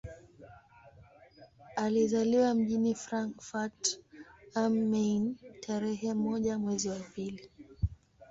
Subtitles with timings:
[1.75, 3.99] Alizaliwa mjini Frankfurt
[4.55, 7.49] am Main tarehe moja mwezi wa pili